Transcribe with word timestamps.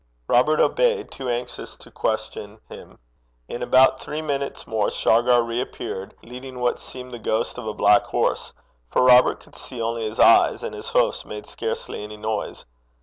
Robert 0.27 0.59
obeyed, 0.59 1.11
too 1.11 1.29
anxious 1.29 1.75
to 1.75 1.91
question 1.91 2.59
him. 2.67 2.97
In 3.47 3.61
about 3.61 4.01
three 4.01 4.23
minutes 4.23 4.65
more 4.65 4.89
Shargar 4.89 5.43
reappeared, 5.43 6.15
leading 6.23 6.59
what 6.59 6.79
seemed 6.79 7.13
the 7.13 7.19
ghost 7.19 7.59
of 7.59 7.67
a 7.67 7.73
black 7.75 8.05
horse; 8.05 8.51
for 8.89 9.03
Robert 9.03 9.39
could 9.41 9.55
see 9.55 9.79
only 9.79 10.01
his 10.05 10.19
eyes, 10.19 10.63
and 10.63 10.73
his 10.73 10.89
hoofs 10.89 11.23
made 11.23 11.45
scarcely 11.45 12.03
any 12.03 12.17
noise. 12.17 12.65